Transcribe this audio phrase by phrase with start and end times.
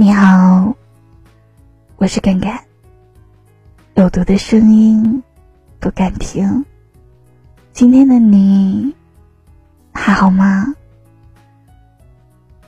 [0.00, 0.76] 你好，
[1.96, 2.56] 我是干干。
[3.94, 5.24] 有毒的声音
[5.80, 6.64] 不敢听。
[7.72, 8.94] 今天的你
[9.92, 10.72] 还好吗？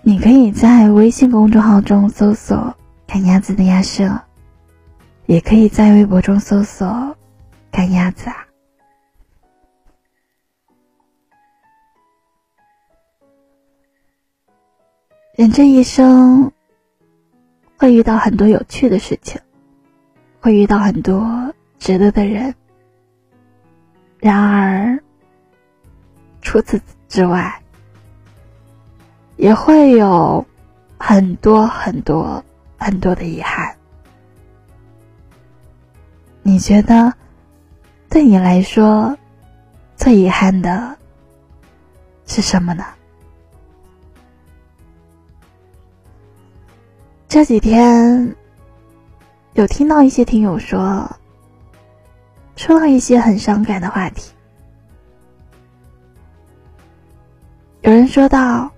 [0.02, 2.74] 你可以在微信公众号中搜索
[3.06, 4.20] “赶鸭子的鸭舍”，
[5.26, 7.16] 也可以在微博中搜索
[7.70, 8.44] “赶鸭子”啊。
[15.36, 16.50] 人这一生。
[17.80, 19.40] 会遇到很多有趣的事情，
[20.38, 22.54] 会遇到很多值得的人。
[24.18, 25.02] 然而，
[26.42, 27.62] 除此之外，
[29.38, 30.46] 也会有
[30.98, 32.44] 很多很多
[32.76, 33.74] 很多的遗憾。
[36.42, 37.14] 你觉得，
[38.10, 39.16] 对你来说，
[39.96, 40.98] 最遗憾的
[42.26, 42.84] 是什么呢？
[47.30, 48.34] 这几天，
[49.52, 51.08] 有听到一些听友说，
[52.56, 54.32] 说到一些很伤感的话题。
[57.82, 58.68] 有人说到，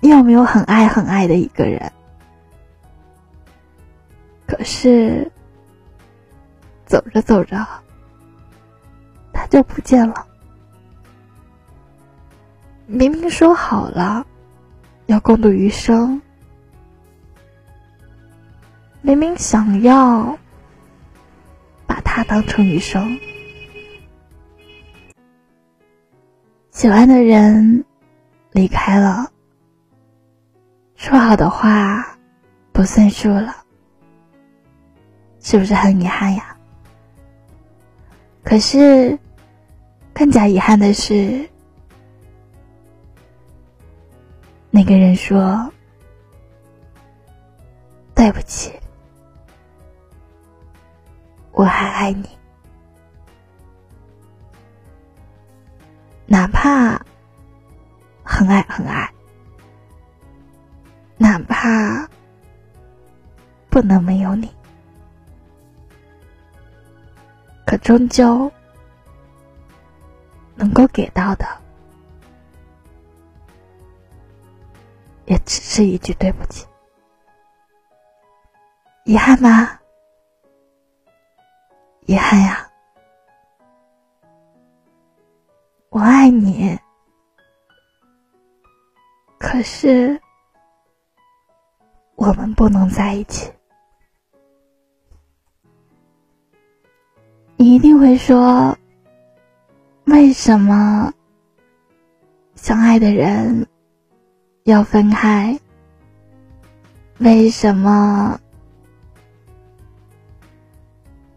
[0.00, 1.92] 你有没有很爱很爱的一个人？
[4.46, 5.30] 可是，
[6.86, 7.66] 走着走着，
[9.30, 10.26] 他就不见了。
[12.86, 14.26] 明明说好了，
[15.04, 16.18] 要共度余生。
[19.02, 20.38] 明明想要
[21.86, 23.18] 把他当成女生，
[26.70, 27.84] 喜欢的人
[28.52, 29.32] 离开了，
[30.96, 32.18] 说好的话
[32.72, 33.56] 不算数了，
[35.40, 36.56] 是不是很遗憾呀？
[38.44, 39.18] 可是
[40.12, 41.48] 更加遗憾的是，
[44.70, 45.72] 那个人说
[48.14, 48.72] ：“对不起。”
[52.10, 52.28] 爱你，
[56.26, 57.00] 哪怕
[58.24, 59.08] 很爱很爱，
[61.16, 62.08] 哪怕
[63.68, 64.52] 不能没有你，
[67.64, 68.50] 可终究
[70.56, 71.46] 能够给到的，
[75.26, 76.66] 也只是一句对不起，
[79.04, 79.79] 遗憾吗？
[82.06, 82.68] 遗憾呀，
[85.90, 86.76] 我爱你，
[89.38, 90.20] 可是
[92.16, 93.52] 我们不能在一起。
[97.56, 98.76] 你一定会说，
[100.06, 101.12] 为什么
[102.54, 103.68] 相爱的人
[104.64, 105.60] 要分开？
[107.18, 108.40] 为什么？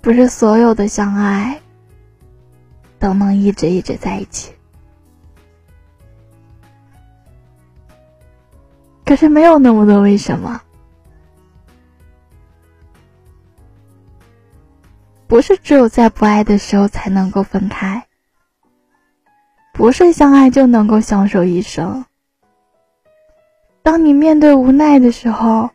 [0.03, 1.62] 不是所有的相爱
[3.00, 4.52] 都能一直一直在一起，
[9.06, 10.62] 可是没有那么多为什么。
[15.25, 18.06] 不是只有在不爱的时候才能够分开，
[19.72, 22.03] 不是相爱就能够相守一生。
[23.81, 25.69] 当你面对无奈的时候。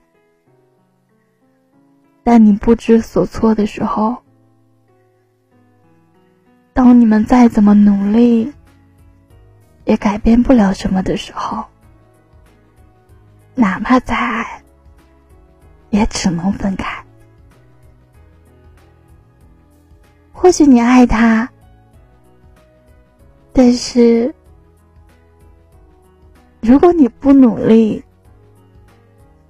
[2.28, 4.18] 在你不知所措的时候，
[6.74, 8.52] 当你们再怎么努力，
[9.86, 11.64] 也改变不了什么的时候，
[13.54, 14.62] 哪怕再爱，
[15.88, 17.02] 也只能分开。
[20.30, 21.48] 或许你爱他，
[23.54, 24.34] 但是
[26.60, 28.04] 如果你不努力，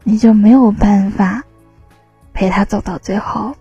[0.04, 1.42] 你就没有办法。
[2.38, 3.52] 陪他走到最后，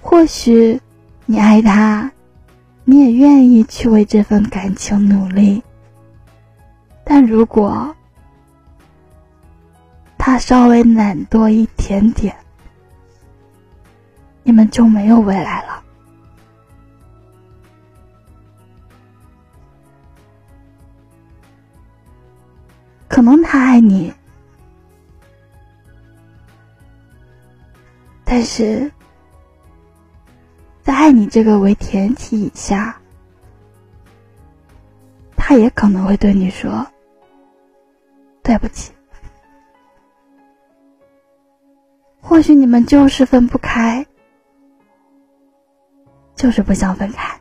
[0.00, 0.80] 或许
[1.26, 2.10] 你爱他，
[2.84, 5.62] 你也愿意去为这份感情努力。
[7.04, 7.94] 但如果
[10.16, 12.34] 他稍微懒惰一点点，
[14.42, 15.82] 你们就没有未来了。
[23.06, 24.10] 可能他爱你。
[28.24, 28.90] 但是，
[30.82, 33.00] 在爱你这个为前提以下，
[35.36, 36.86] 他也可能会对你说
[38.42, 38.92] ：“对不起。”
[42.20, 44.06] 或许你们就是分不开，
[46.34, 47.38] 就是不想分开，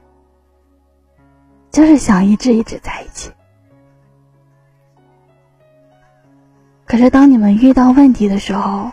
[1.72, 3.32] 就是想一直一直在一起。
[6.86, 8.92] 可是当你们遇到问题的时候，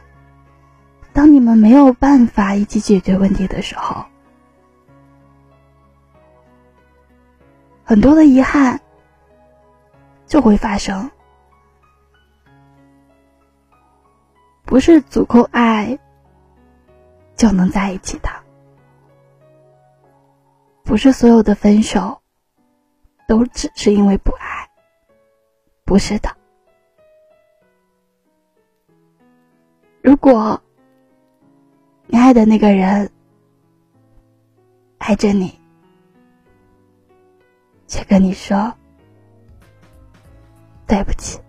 [1.20, 4.06] 当你们没有办法一起解决问题的时候，
[7.84, 8.80] 很多的遗憾
[10.24, 11.10] 就会发生。
[14.64, 15.98] 不是足够爱
[17.36, 18.30] 就能在一起的，
[20.84, 22.22] 不是所有的分手
[23.28, 24.70] 都只是因为不爱，
[25.84, 26.34] 不是的。
[30.02, 30.62] 如果
[32.20, 33.10] 爱的那个人
[34.98, 35.58] 爱着你，
[37.86, 38.72] 却跟你说
[40.86, 41.40] 对不起。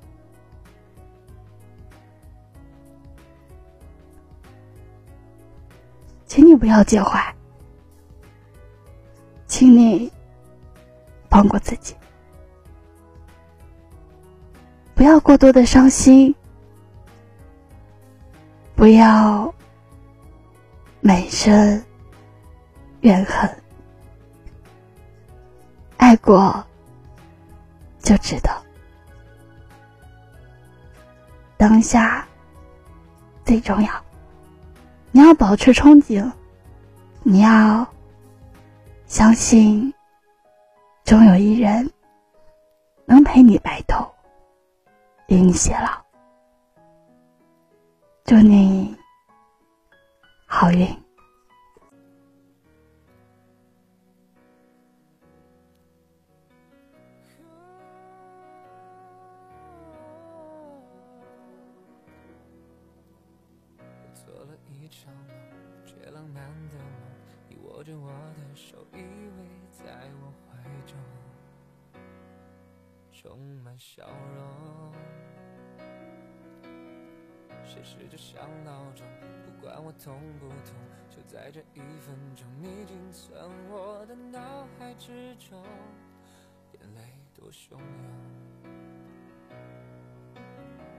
[6.26, 7.22] 请你不要介怀，
[9.48, 10.10] 请你
[11.30, 11.94] 放过自己，
[14.96, 16.34] 不要过多的伤心，
[18.74, 19.54] 不要
[21.02, 21.84] 满身
[23.02, 23.50] 怨恨，
[25.98, 26.64] 爱过
[28.00, 28.62] 就知道，
[31.58, 32.28] 当下
[33.44, 33.90] 最重要。
[35.12, 36.32] 你要保持憧憬，
[37.24, 37.88] 你要
[39.08, 39.94] 相信，
[41.04, 41.92] 终有一人
[43.06, 44.08] 能陪你白头，
[45.28, 46.00] 与你偕老。
[48.24, 48.96] 祝你
[50.54, 50.86] 好运。
[64.14, 65.30] 做了一场梦，
[65.86, 66.86] 却浪漫的梦。
[67.48, 71.00] 你握着我的手，依偎在我怀中，
[73.14, 74.06] 充满笑
[74.36, 74.81] 容。
[77.72, 79.08] 谁试着像闹钟，
[79.46, 80.76] 不管我痛不痛，
[81.10, 83.34] 就在这一分钟，你仅存
[83.70, 85.64] 我的脑海之中，
[86.74, 87.02] 眼泪
[87.34, 87.80] 多汹涌。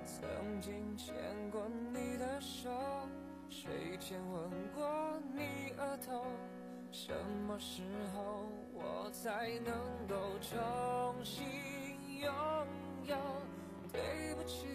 [0.07, 0.27] 曾
[0.63, 1.15] 经牵
[1.51, 2.71] 过你的手。
[3.51, 6.25] 睡前吻过你额头？
[6.91, 7.13] 什
[7.47, 7.83] 么时
[8.15, 9.75] 候我才能
[10.09, 11.45] 够重新
[12.19, 12.33] 拥
[13.05, 13.15] 有？
[13.93, 14.67] 对不起，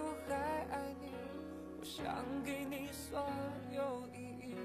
[0.00, 0.36] 我还
[0.70, 1.13] 爱你，
[1.84, 3.22] 想给你所
[3.70, 4.56] 有意义。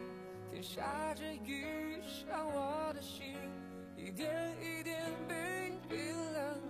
[0.50, 3.36] 天下着雨，像我的心，
[3.98, 6.62] 一点一点被冰冷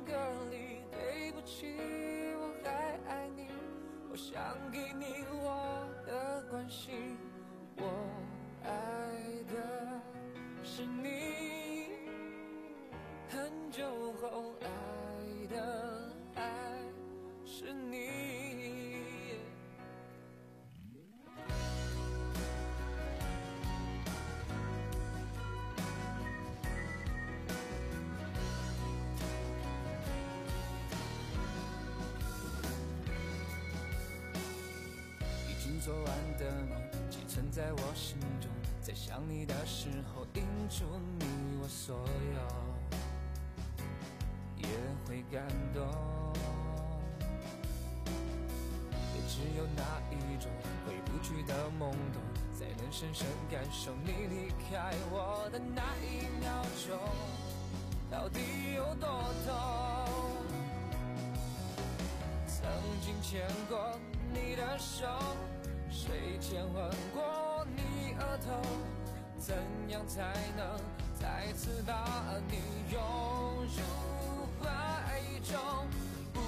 [35.79, 36.05] 昨晚
[36.37, 36.77] 的梦
[37.09, 40.83] 寄存在我心中，在想你的时候映出
[41.17, 41.25] 你
[41.61, 41.95] 我所
[42.35, 42.41] 有，
[44.57, 44.67] 也
[45.07, 45.87] 会感动。
[49.15, 49.81] 也只有那
[50.11, 50.51] 一种
[50.85, 52.21] 回不去的懵懂，
[52.53, 56.99] 才能深深感受你离开我的那一秒钟，
[58.11, 58.41] 到底
[58.75, 59.07] 有多
[59.47, 59.55] 痛。
[62.45, 62.69] 曾
[63.01, 63.97] 经牵过
[64.33, 65.07] 你的手。
[65.91, 68.61] 谁牵吻过你额头？
[69.39, 69.55] 怎
[69.87, 70.79] 样才能
[71.19, 72.57] 再次把你
[72.91, 73.01] 拥
[73.65, 73.81] 入
[74.59, 74.67] 怀
[75.43, 75.57] 中，
[76.33, 76.39] 不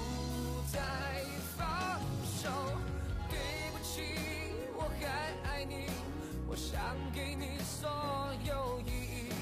[0.70, 0.78] 再
[1.56, 2.50] 放手？
[3.30, 3.38] 对
[3.72, 4.02] 不起，
[4.76, 5.86] 我还爱你，
[6.46, 6.78] 我想
[7.14, 7.88] 给你所
[8.44, 9.32] 有意义。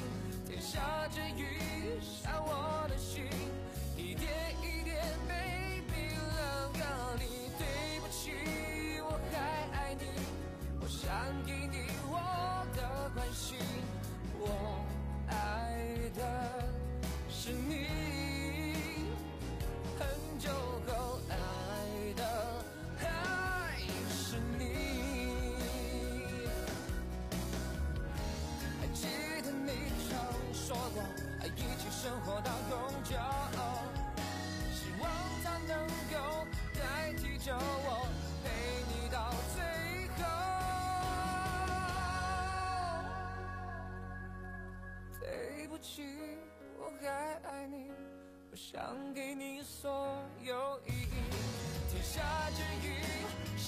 [0.46, 2.69] 天下着雨，伤我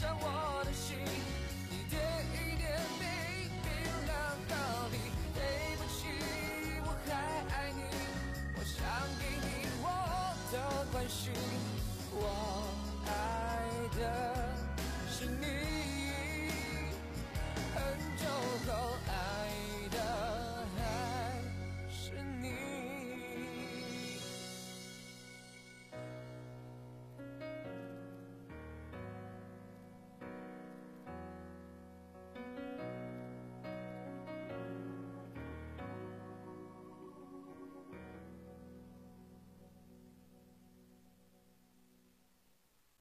[0.02, 0.41] 天下之雨，伤我。